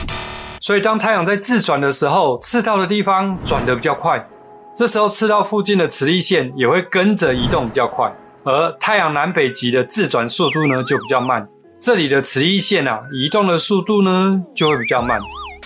[0.61, 4.25] 所以，当太阳在自转的时候，赤道的地方转得比较快。
[4.73, 8.09] 这时候赤道附近的磁力线也会跟着移动比较快，
[8.45, 11.45] 而太阳南北极的自转速度呢就比较慢。
[11.77, 15.19] 这里的磁力线啊移动的速度呢就会比较慢。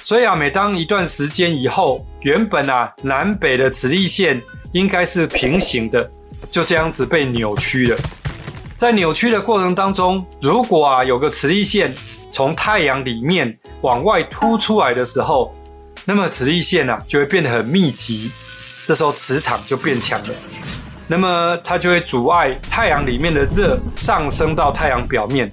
[0.04, 6.10] 所以啊，每当一段时间以后，原本啊南北的磁力线应该是平行的，
[6.50, 7.98] 就这样子被扭曲了。
[8.82, 11.94] 在扭曲的过程当中，如果啊有个磁力线
[12.32, 15.56] 从太阳里面往外凸出来的时候，
[16.04, 18.32] 那么磁力线啊就会变得很密集。
[18.88, 20.34] 这时候磁场就变强了，
[21.06, 25.52] 那么它就会阻碍太阳里面的热上升到太阳表面，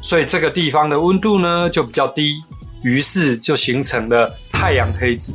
[0.00, 2.36] 所以这个地方的温度呢就比较低，
[2.82, 5.34] 于是就形成了太阳黑子。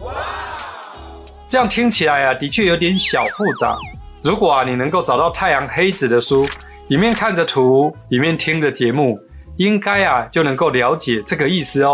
[1.49, 3.75] 这样听起来啊，的确有点小复杂。
[4.21, 6.47] 如果啊你能够找到太阳黑子的书，
[6.89, 9.17] 里面看着图，里面听着节目，
[9.57, 11.93] 应该啊就能够了解这个意思哦。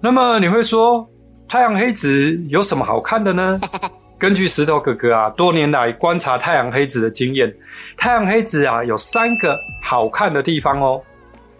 [0.00, 1.08] 那么你会说，
[1.48, 3.60] 太阳黑子有什么好看的呢？
[4.16, 7.52] 根据石头哥哥啊多年来观察太阳黑子的经验，
[7.96, 11.00] 太阳黑子啊有三个好看的地方哦。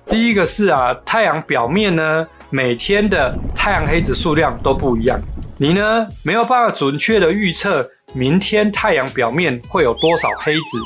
[0.07, 5.21] 第一个是啊，太阳表面呢每天的太阳黑子数量都不一样，
[5.57, 10.81] 你呢没有办法准确的预测明天太阳表面会有多少黑子。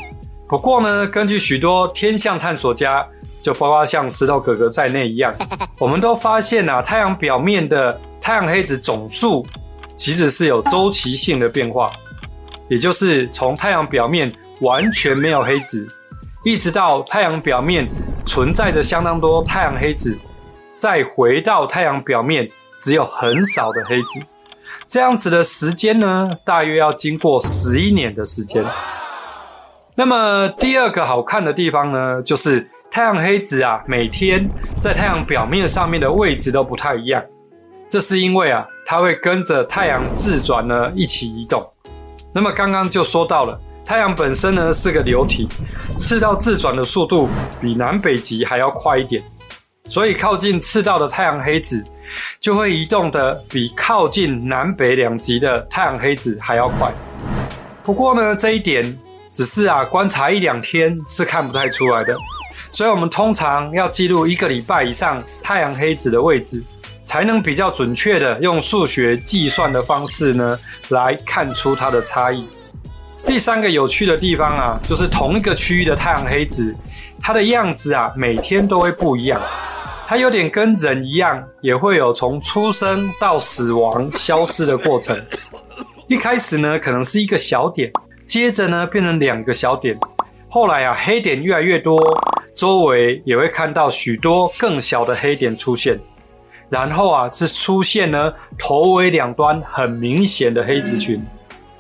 [0.53, 3.03] 不过呢，根据许多天象探索家，
[3.41, 5.35] 就包括像石头哥哥在内一样，
[5.81, 9.47] 我们都发现啊，太阳表面的太阳黑子总数。
[9.97, 11.91] 其实是有周期性的变化，
[12.69, 15.89] 也就是从太阳表面完全没有黑子，
[16.45, 17.89] 一直到太阳表面
[18.27, 20.19] 存在着相当多太阳黑子，
[20.77, 22.47] 再回到太阳表面
[22.79, 24.21] 只有很少的黑子，
[24.87, 28.63] 这样子的时间呢，大约要经过十一年的时间。
[29.95, 34.49] 那么第二个好看的地方呢，就是太阳黑子啊，每天
[34.81, 37.23] 在太阳表面上面的位置都不太一样，
[37.89, 38.67] 这是因为啊。
[38.85, 41.67] 它会跟着太阳自转呢一起移动。
[42.35, 45.49] 那么刚刚就说到了，太阳本身呢是个流体，
[45.99, 47.29] 赤道自转的速度
[47.61, 49.23] 比南北极还要快一点。
[49.89, 51.83] 所以靠近赤道的太阳黑子
[52.41, 56.93] 就会移动得比靠近南北两极的太阳黑子还要快。
[57.85, 58.99] 不过呢，这一点
[59.33, 62.17] 只是啊观察一两天是看不太出来的，
[62.71, 66.63] 所以我们通常要记录一个礼拜以上太阳黑子的位置，
[67.05, 70.59] 才能比较准确的用数学计算的方式呢
[70.91, 72.47] 来看出它的差异。
[73.25, 76.75] 第三个有趣的地方啊，就是同一个区域的太阳黑子，
[77.21, 79.41] 它的样子啊，每天都会不一样。
[80.09, 85.19] 它有点跟人一样，也会有从出生到死亡消失的过程。
[86.09, 87.91] 一开始呢，可能是一个小点，
[88.27, 89.99] 接着呢，变成两个小点。
[90.49, 91.99] 后来啊，黑点越来越多，
[92.55, 95.99] 周围也会看到许多更小的黑点出现。
[96.69, 101.25] 然后啊，是出现呢头尾两端很明显的黑子群。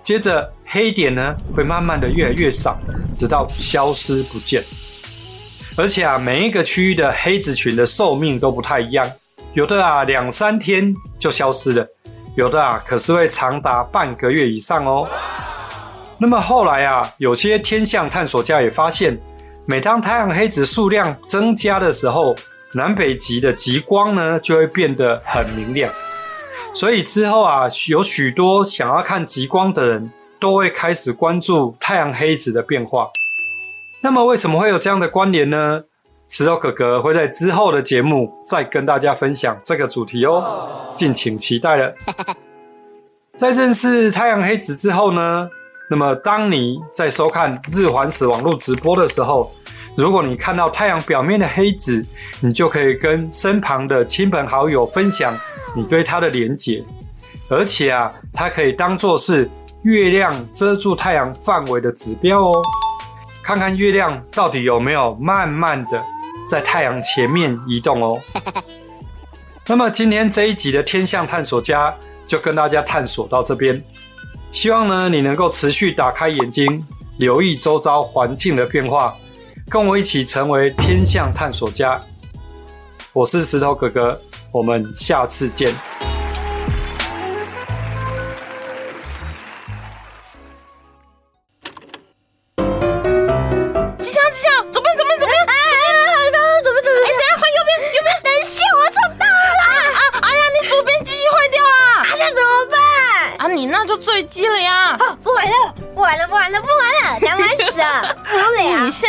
[0.03, 0.53] 接着。
[0.75, 2.81] 黑点呢，会慢慢的越来越少，
[3.15, 4.65] 直到消失不见。
[5.77, 9.07] 而且啊，每一个区域的黑子群的寿命都不太一样，
[9.53, 11.87] 有的啊两三天就消失了，
[12.37, 15.07] 有的啊可是会长达半个月以上哦。
[16.19, 19.19] 那么后来啊，有些天象探索家也发现，
[19.67, 22.37] 每当太阳黑子数量增加的时候，
[22.75, 25.93] 南北极的极光呢就会变得很明亮。
[26.75, 30.11] 所以之后啊，有许多想要看极光的人。
[30.43, 33.09] 都会开始关注太阳黑子的变化。
[34.03, 35.85] 那么，为什么会有这样的关联呢？
[36.29, 41.95] 石头哥哥会在之后的节目再跟大家分享这个主题哦，敬请期待了。
[43.39, 45.49] 在认识太阳黑子之后呢，
[45.93, 49.53] 那么当你在收看日环食网络直播的时候，
[49.95, 52.03] 如果你看到太阳表面的黑子，
[52.41, 55.39] 你就可以跟身旁的亲朋好友分享
[55.77, 56.83] 你对它的连结，
[57.51, 59.51] 而且啊，它可以当做是。
[59.83, 62.53] 月亮遮住太阳范围的指标哦，
[63.43, 66.01] 看看月亮到底有没有慢慢的
[66.49, 68.17] 在太阳前面移动哦。
[69.67, 71.93] 那么今天这一集的天象探索家
[72.29, 73.85] 就跟大家探索到这边，
[74.53, 76.87] 希望呢你能够持续打开眼睛，
[77.17, 79.17] 留意周遭环境的变化，
[79.69, 81.99] 跟我一起成为天象探索家。
[83.15, 84.21] 我是石头哥哥，
[84.53, 85.75] 我们下次见。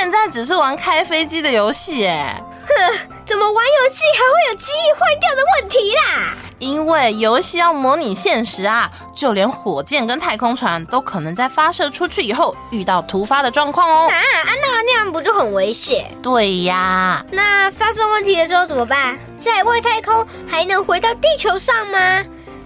[0.03, 2.35] 现在只是玩开飞机的游戏，哎，
[2.67, 6.35] 哼，怎么玩游戏还会有机翼坏掉的问题啦？
[6.59, 14.09] 因为游戏要模拟现实啊，就连火箭跟太空船都可能在发射出去以后遇到突发的状况哦。
[14.11, 16.11] 啊，那那样不就很危险？
[16.21, 17.25] 对呀。
[17.31, 19.17] 那发生问题的时候怎么办？
[19.39, 22.21] 在外太空还能回到地球上吗？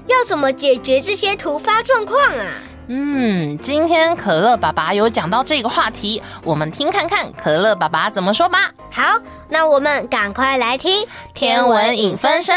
[0.07, 2.45] 要怎么解决这些突发状况啊？
[2.89, 8.71] 嗯，今天可乐爸爸有讲到这个话题，我们听看看可乐爸爸怎么说吧。
[8.89, 9.03] 好，
[9.49, 12.55] 那我们赶快来听天文影分身。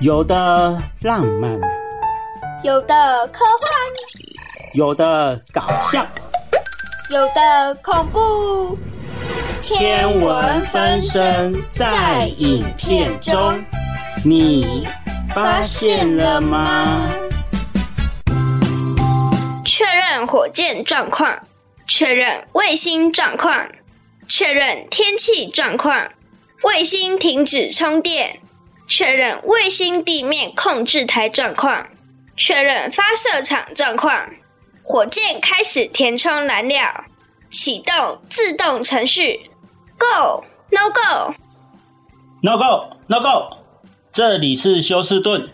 [0.00, 0.34] 有的
[1.00, 1.58] 浪漫，
[2.62, 3.70] 有的科幻，
[4.74, 6.06] 有的搞笑，
[7.10, 8.78] 有的恐怖。
[9.62, 13.62] 天文分身在影片中，
[14.24, 14.86] 你
[15.34, 17.08] 发现了吗？
[19.64, 21.46] 确认火箭状况，
[21.86, 23.68] 确认卫星状况，
[24.28, 26.08] 确认天气状况，
[26.62, 28.40] 卫星停止充电，
[28.88, 31.86] 确认卫星地面控制台状况，
[32.36, 34.30] 确认发射场状况，
[34.82, 37.04] 火箭开始填充燃料，
[37.50, 39.50] 启动自动程序
[39.98, 41.34] ，Go No Go
[42.42, 43.58] No Go No Go，
[44.12, 45.50] 这里是休斯顿。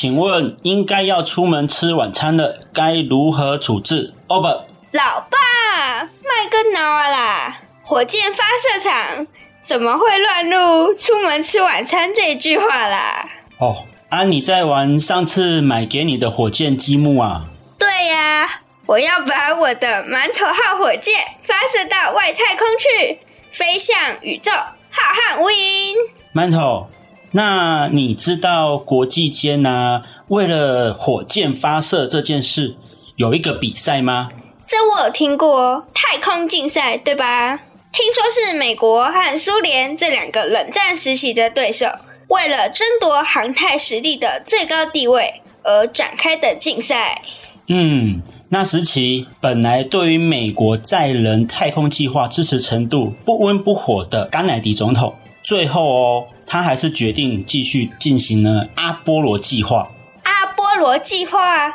[0.00, 4.62] 请问应该要出门吃晚餐了，该如何处置？Over。
[4.92, 7.60] 老爸，麦根挠啊啦！
[7.82, 9.26] 火箭发射场
[9.60, 13.28] 怎么会乱入“出门吃晚餐”这句话啦？
[13.58, 17.46] 哦，啊，你在玩上次买给你的火箭积木啊？
[17.76, 23.18] 对呀，我要把我的馒头号火箭发射到外太空去，
[23.50, 25.96] 飞向宇宙浩瀚无垠。
[26.32, 26.88] 馒头。
[27.32, 32.76] 那你知道国际间呢、啊，为了火箭发射这件事，
[33.16, 34.30] 有一个比赛吗？
[34.66, 37.60] 这我有听过，太空竞赛对吧？
[37.92, 41.86] 听说是美国和苏联这两个冷战时期的对手，
[42.28, 47.22] 为了争夺航太实力的最高地位而展开的竞赛。
[47.66, 55.14] 嗯，那时期本来对于美国载人太空计划支持程度不温不火的甘乃迪总统。
[55.42, 59.90] 最后哦，他还是决定继续进行了阿波罗计划。
[60.22, 61.68] 阿波罗计划，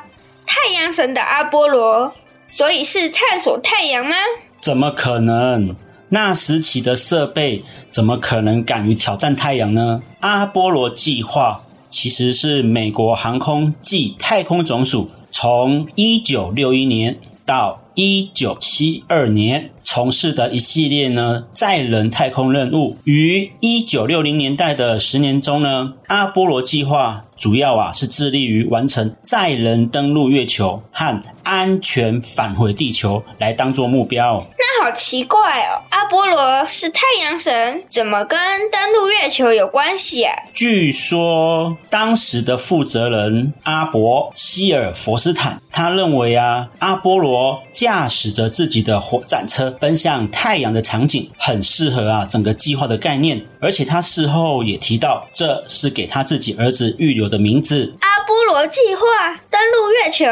[0.45, 2.13] 太阳神的阿波罗，
[2.47, 4.15] 所以是探索太阳吗？
[4.59, 5.75] 怎么可能？
[6.09, 10.01] 那时期的设备怎么可能敢于挑战太阳呢？
[10.19, 22.97] 阿波罗计划其实是美国航空暨太空总署从一九六一年到一九七二年从事的一系列呢载人太空任务。
[23.03, 34.45] 于一九六零年代的十年中呢，阿波罗计划主要啊是致力于完成载人登陆月球和安全返回地球来当做目标。
[34.57, 38.39] 那好奇怪哦，阿波罗是太阳神，怎么跟
[38.71, 40.35] 登陆月球有关系啊？
[40.53, 53.45] 据说当时的负责人阿伯希尔佛斯坦，他认为啊，阿波罗驾驶着自己的火战车奔向太阳的场景，很适合啊整个计划的概念。
[53.61, 60.25] 而且他事后也提到，这是给他自己儿子预留的名字——阿波罗计划登陆月球。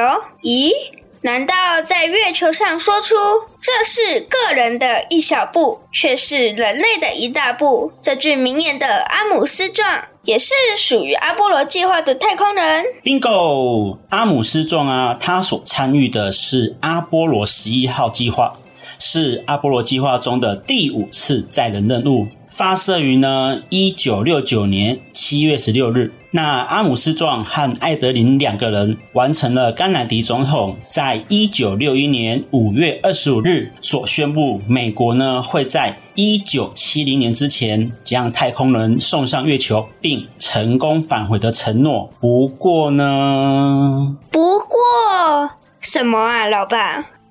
[0.43, 0.72] 咦？
[1.24, 1.53] 难道
[1.84, 3.15] 在月球上说出
[3.61, 13.99] 这是个人的一小步，却是人类的一大步这句名言的阿姆斯壮，也是属于阿波罗计划的太空人？Bingo！
[14.09, 18.57] 阿姆斯壮啊，他所参与的是阿波罗十一号计划，
[18.97, 22.28] 是阿波罗计划中的第五次载人任务。
[22.52, 42.12] 发射于呢一九六九年七月十六日，那阿姆斯壮和艾德林两个人完成了甘乃迪总统在一九六一年五月二十五日所宣布，美国呢会在一九七零年之前将太空人送上月球，并成功返回的承诺。
[42.20, 45.49] 不过呢，不过
[45.80, 46.78] 什么啊，老爸？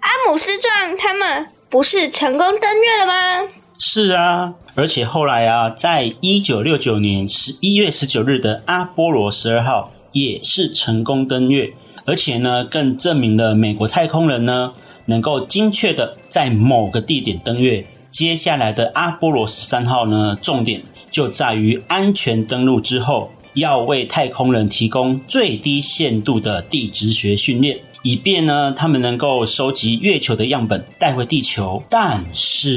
[0.00, 3.48] 阿姆斯壮他们不是成功登月了吗？
[3.78, 4.54] 是啊。
[4.74, 11.72] 而且后来啊，在一九六九年十一月十九日的阿波罗十二号也是成功登月，
[12.04, 14.72] 而且呢，更证明了美国太空人呢
[15.06, 17.84] 能够精确的在某个地点登月。
[18.10, 27.78] 接下来的阿波罗十三号呢，重点就在于安全登陆之后，要为太空人提供最低限度的地质学训练。
[28.02, 31.82] 以便呢，他们能够收集月球的样本带回地球。
[31.90, 32.70] 但是，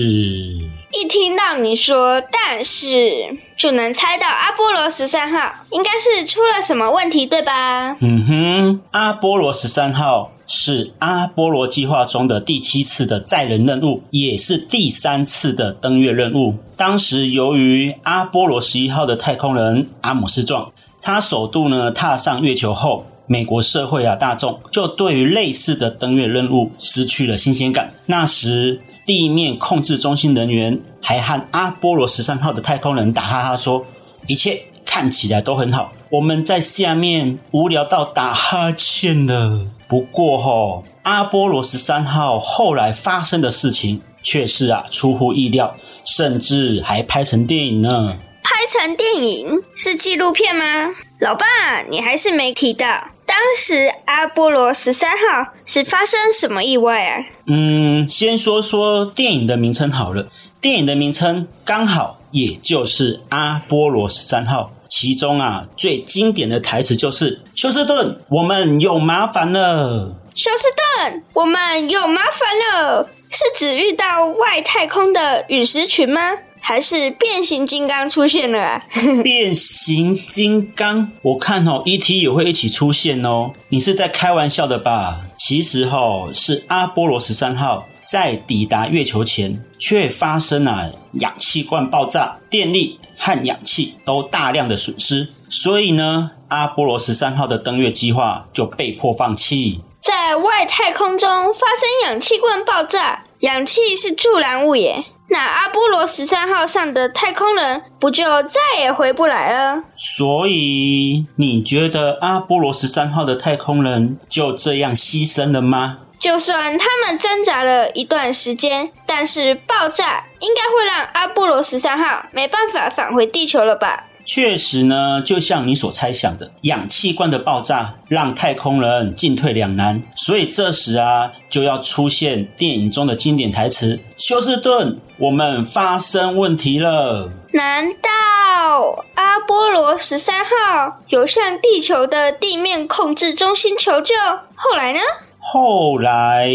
[0.92, 7.96] 一听到你说“但是”，就能猜到阿波罗十三号应该是出了什么问题，对吧？
[8.02, 16.58] 嗯哼，阿波罗十三号是阿波罗计划中的第七次的载人任务，也是第三次的登月任务。
[16.76, 20.72] 当时，由于阿波罗十一号的太空人阿姆斯壮，
[21.02, 23.06] 他首度呢踏上月球后。
[23.26, 27.94] 美国社会啊，大众就对于类似的登月任务失去了新鲜感。
[28.06, 33.86] 那时，地面控制中心人员还和阿波罗十三号的太空人打哈哈说
[34.28, 48.18] ：“一切看起来都很好，我们在下面无聊到打哈欠了。”不过，吼，阿波罗十三号后来发生的事情却是啊出乎意料，甚至还拍成电影呢。
[48.44, 50.94] 拍成电影是纪录片吗？
[51.20, 51.46] 老爸，
[51.90, 52.86] 你还是没提到，
[53.26, 57.26] 当时阿波罗十三号是发生什么意外啊？
[57.48, 60.28] 嗯，先说说电影的名称好了。
[60.62, 76.32] 电影的名称刚好也就是阿波罗十三号，其中啊最经典的台词就是“休斯顿，我们有麻烦了。”休斯顿，我们有麻烦了，是指遇到外太空的陨石群吗？
[76.66, 78.82] 还是变形金刚出现了啊？
[79.22, 82.22] 变形金刚，我看哦，E.T.
[82.22, 83.52] 也会一起出现哦。
[83.68, 85.24] 你是在开玩笑的吧？
[85.38, 90.90] 其实哦，是阿波罗十三号在抵达月球前，却发生了
[91.20, 99.82] 氧气罐爆炸，电力和氧气都大量的损失，所以呢，阿波罗十三号的登月计划就被迫放弃。
[100.00, 105.04] 在外太空中发生氧气罐爆炸，氧气是助燃物耶。
[105.34, 109.84] 那阿波罗十三号上的太空人不就再也回不来了？
[109.96, 115.98] 所以你觉得阿波罗十三号的太空人就这样牺牲了吗？
[116.20, 124.06] 就算他们挣扎了一段时间，但是爆炸应该会让阿波罗十三号没办法返回地球了吧？
[124.26, 144.16] 确实呢，就像你所猜想的，氧气罐的爆炸让太空人进退两难，所以这时啊，就要出现电影中的经典台词：“休斯顿，我们发生问题了。”难道阿波罗十三号有向地球的地面控制中心求救？
[144.56, 145.00] 后来呢？
[145.46, 146.50] 后来，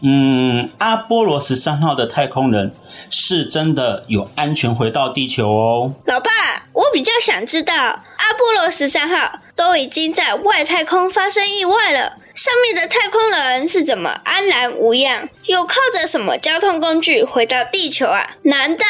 [0.00, 2.72] 嗯，阿波罗十三号的太空人
[3.28, 5.92] 是真的有安全回到地球哦。
[6.06, 6.30] 老爸，
[6.72, 12.16] 我比较想知道，阿波罗十三号都已经在外太空发生意外了。
[12.32, 18.36] 上面的太空人是怎么安然无恙，又靠着什么交通工具回到地球啊？
[18.42, 18.84] 难道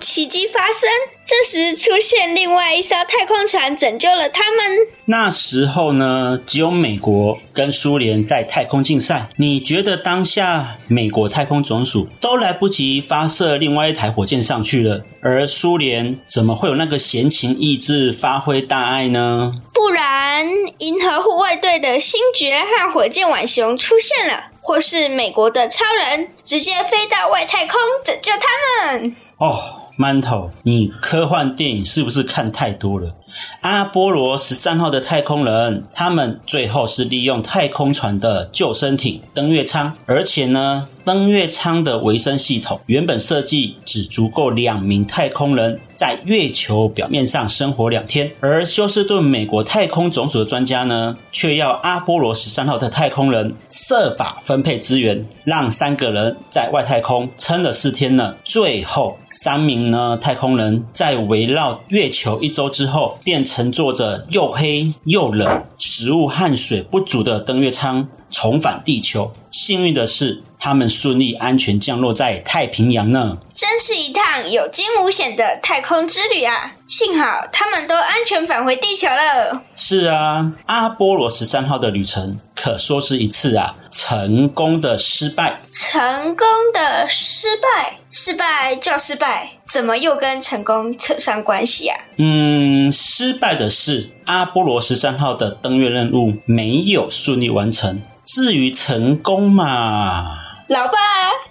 [0.00, 0.88] 奇迹发生？
[1.26, 4.78] 这时出现另外一艘太空船拯救了他们？
[5.06, 9.26] 那时候呢，只有美国跟苏联在太空竞赛。
[9.34, 19.52] 你觉得当下美国太空总署都来不及发射另外一台火箭上去了，而苏联怎么会有那个闲情逸致发挥大爱呢？
[19.74, 20.46] 不然，
[20.78, 27.74] 银河护卫队的星爵和火箭浣熊出现了，或是美国的超人直接飞到外太空
[28.04, 29.16] 拯救他们？
[29.38, 29.82] 哦。
[29.98, 33.14] 馒头，你科幻电影是不是看太多了？
[33.62, 58.34] 阿波罗十三号的太空人，他们最后是利用太空船的救生艇登月舱，而且呢，登月舱的维生系统原本设计只足够两名太空人在月球表面上生活两天，而休斯顿美国太空总署的专家呢，却要阿波罗十三号的太空人设法分配资源，让三个人在外太空撑了四天呢。
[58.44, 63.16] 最后三名呢太空人在围绕月球一周之后。
[63.22, 69.32] 便乘坐着又黑又冷、食物和水不足的登月舱重返地球。
[69.50, 73.38] 幸运的是，他们顺利安全降落在太平洋呢。
[73.54, 76.74] 真是一趟有惊无险的太空之旅啊！
[76.86, 79.62] 幸好他们都安全返回地球了。
[79.74, 85.58] 是啊，阿波罗十三号的旅程可说是一次啊成功的失败。
[85.72, 91.98] 成功的失败，失败就失败，怎么又跟成功扯上关系啊？
[92.18, 98.02] 嗯，失败的是阿波罗十三号的登月任务没有顺利完成。
[98.26, 100.36] 至于成功嘛，
[100.68, 100.98] 老爸，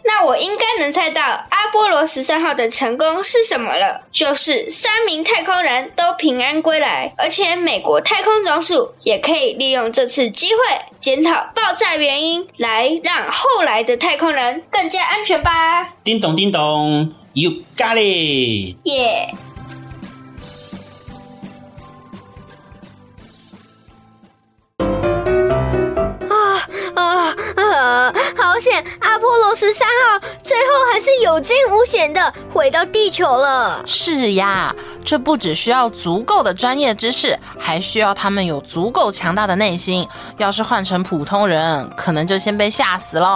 [0.04, 4.02] 那我应该能猜到阿波罗十三号的成功是什么了？
[4.12, 10.62] 就是三名太空人都平安归来，而且美国太空总署也可以利用这次机会
[11.00, 15.94] 检讨爆炸原因，来让后来的太空人更加安全吧。
[16.04, 18.76] 叮咚叮咚，You got it！
[18.84, 19.36] 耶、yeah！
[26.96, 28.84] 好险！
[29.00, 33.82] 阿波罗十三号最后还是有惊无险的回到地球了。
[33.86, 34.74] 是呀，
[35.04, 40.08] 这不只需要足够的专业知识，还需要他们有足够强大的内心。
[40.38, 43.28] 要是换成普通人，可能就先被吓死了。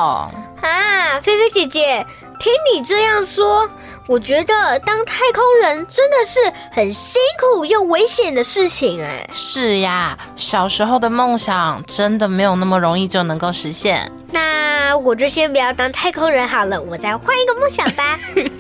[0.61, 2.05] 啊，菲菲姐姐，
[2.39, 3.69] 听你这样说。
[4.09, 6.39] 我觉得当太空人真的是
[6.71, 9.29] 很辛苦又危险的事情哎。
[9.31, 14.11] 是呀，小时候的梦想真的没有那么容易就能够实现。
[14.31, 18.19] 那我就先不要当太空人好了，我再换一个梦想吧。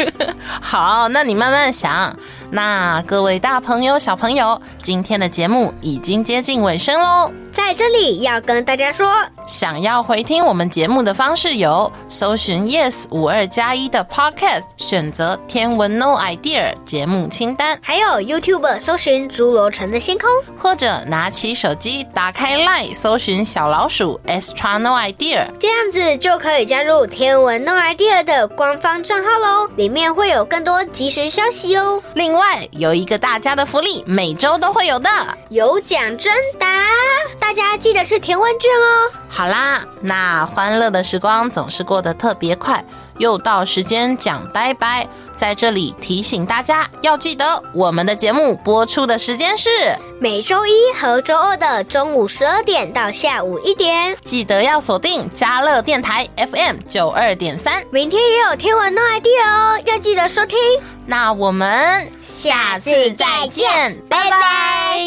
[0.61, 2.15] 好，那你慢慢想。
[2.51, 7.31] 那各位大朋友、小朋友，今天的节目已经接近尾声喽。
[7.51, 9.13] 在这里要跟大家说，
[9.47, 28.23] 想要回听我们节目的方式有：搜寻 Yes 五二加一的 Podcast，选择天文 No Idea 节目清单，还有 YouTube 搜寻侏罗城的星空，或者拿起手机打开 Line 搜寻小老鼠 Extra No Idea，这样子就可以加入天文 No Idea
[28.23, 32.01] 的官方账号喽，里面会有更多即时消息哦。
[32.13, 35.09] 另外有一个大家的福利，每周都会有的，
[35.49, 36.67] 有奖征答。
[37.39, 39.11] 大家记得去填问卷哦。
[39.27, 42.83] 好啦，那欢乐的时光总是过得特别快，
[43.19, 45.07] 又到时间讲拜拜。
[45.37, 49.69] 在这里提醒大家要记得，我们的节目播出的时间是
[50.19, 54.17] 每周一和周二的中午十二点到下午一点。
[54.21, 57.81] 记得要锁定嘉乐电台 FM 九二点三。
[57.89, 60.57] 明天也有天文 No idea 哦，要记得收听。
[61.05, 64.99] 那我们下次再见，拜拜。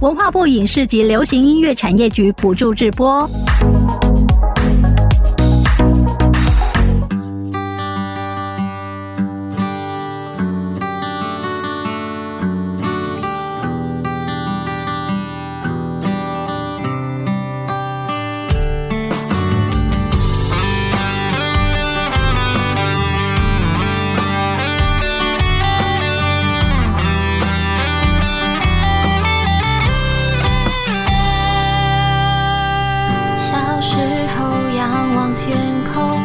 [0.00, 3.28] 文化部影视及流行音乐产业局补助直播。
[35.34, 35.56] 天
[35.92, 36.20] 空，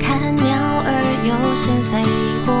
[0.00, 0.46] 看鸟
[0.84, 0.90] 儿
[1.24, 2.02] 悠闲飞
[2.44, 2.54] 过，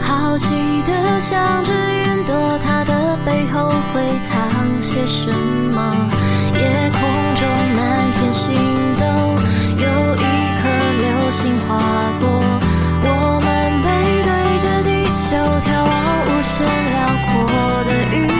[0.00, 0.54] 好奇
[0.86, 5.96] 的像只云朵，它的背后会藏些什么？
[6.54, 7.00] 夜空
[7.34, 8.54] 中满天星
[8.98, 9.04] 斗，
[9.76, 10.24] 有一
[10.58, 10.62] 颗
[11.02, 11.68] 流星划
[12.20, 12.24] 过，
[13.02, 13.08] 我
[13.44, 13.46] 们
[13.82, 13.86] 背
[14.24, 14.28] 对
[14.62, 14.90] 着地
[15.26, 15.92] 球，眺望
[16.26, 16.54] 无限
[16.92, 17.34] 辽阔
[17.84, 18.35] 的云。